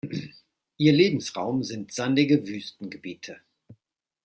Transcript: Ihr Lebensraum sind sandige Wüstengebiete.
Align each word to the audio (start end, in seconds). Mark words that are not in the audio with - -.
Ihr 0.79 0.93
Lebensraum 0.93 1.61
sind 1.61 1.91
sandige 1.93 2.47
Wüstengebiete. 2.47 3.37